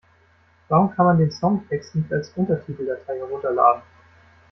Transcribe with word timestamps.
Warum 0.67 0.89
kann 0.95 1.05
man 1.05 1.19
den 1.19 1.29
Songtext 1.29 1.93
nicht 1.93 2.11
als 2.11 2.29
Untertiteldatei 2.35 3.17
herunterladen? 3.17 3.83